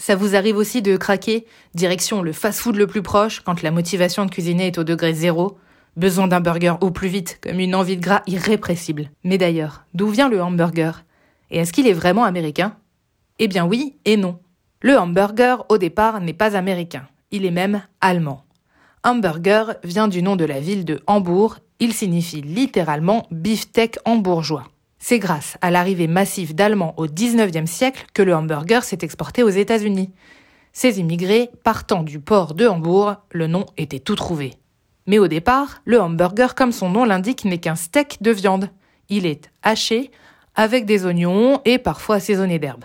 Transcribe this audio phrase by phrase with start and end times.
[0.00, 1.44] Ça vous arrive aussi de craquer
[1.74, 5.58] Direction le fast-food le plus proche quand la motivation de cuisiner est au degré zéro
[5.94, 9.10] Besoin d'un burger au plus vite, comme une envie de gras irrépressible.
[9.24, 11.04] Mais d'ailleurs, d'où vient le hamburger?
[11.50, 12.76] Et est-ce qu'il est vraiment américain?
[13.38, 14.38] Eh bien oui et non.
[14.80, 17.06] Le hamburger, au départ, n'est pas américain.
[17.30, 18.44] Il est même allemand.
[19.04, 21.58] Hamburger vient du nom de la ville de Hambourg.
[21.78, 24.64] Il signifie littéralement beefsteak hambourgeois.
[25.02, 29.48] C'est grâce à l'arrivée massive d'Allemands au 19e siècle que le hamburger s'est exporté aux
[29.48, 30.12] États-Unis.
[30.72, 34.52] Ces immigrés partant du port de Hambourg, le nom était tout trouvé.
[35.06, 38.68] Mais au départ, le hamburger, comme son nom l'indique, n'est qu'un steak de viande.
[39.08, 40.10] Il est haché
[40.54, 42.84] avec des oignons et parfois assaisonné d'herbes.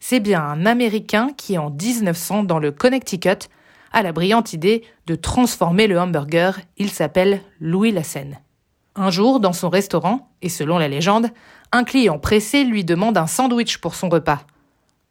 [0.00, 3.48] C'est bien un Américain qui, en 1900, dans le Connecticut,
[3.92, 6.58] a la brillante idée de transformer le hamburger.
[6.76, 8.40] Il s'appelle Louis Lassen.
[8.94, 11.28] Un jour, dans son restaurant, et selon la légende,
[11.72, 14.42] un client pressé lui demande un sandwich pour son repas.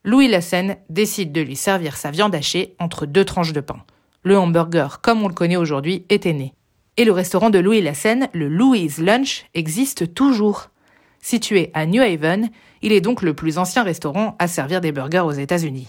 [0.03, 3.83] Louis Lassen décide de lui servir sa viande hachée entre deux tranches de pain.
[4.23, 6.53] Le hamburger, comme on le connaît aujourd'hui, était né.
[6.97, 10.69] Et le restaurant de Louis Lassen, le Louis Lunch, existe toujours.
[11.19, 12.49] Situé à New Haven,
[12.81, 15.87] il est donc le plus ancien restaurant à servir des burgers aux États-Unis.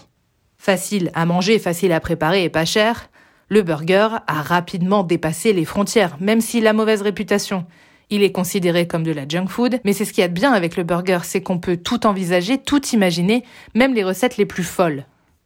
[0.57, 3.09] Facile à manger, facile à préparer et pas cher,
[3.53, 7.67] le burger a rapidement dépassé les frontières, même s'il a mauvaise réputation.
[8.09, 10.33] Il est considéré comme de la junk food, mais c'est ce qu'il y a de
[10.33, 13.43] bien avec le burger, c'est qu'on peut tout envisager, tout imaginer,
[13.75, 15.05] même les recettes les plus folles.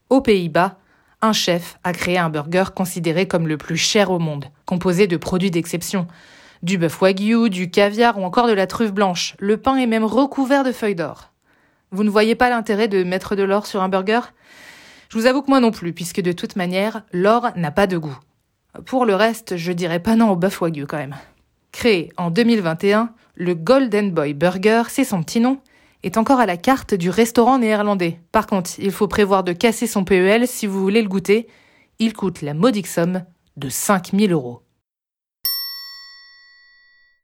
[0.10, 0.78] Aux Pays-Bas,
[1.22, 5.18] un chef a créé un burger considéré comme le plus cher au monde, composé de
[5.18, 6.08] produits d'exception.
[6.64, 9.36] Du bœuf wagyu, du caviar ou encore de la truffe blanche.
[9.38, 11.34] Le pain est même recouvert de feuilles d'or.
[11.92, 14.22] Vous ne voyez pas l'intérêt de mettre de l'or sur un burger?
[15.10, 17.98] Je vous avoue que moi non plus, puisque de toute manière, l'or n'a pas de
[17.98, 18.18] goût.
[18.86, 21.16] Pour le reste, je dirais pas non au bœuf wagyu quand même.
[21.72, 25.60] Créé en 2021, le Golden Boy Burger, c'est son petit nom,
[26.04, 28.20] est encore à la carte du restaurant néerlandais.
[28.32, 31.48] Par contre, il faut prévoir de casser son PEL si vous voulez le goûter.
[32.00, 33.24] Il coûte la modique somme
[33.56, 34.62] de 5000 euros.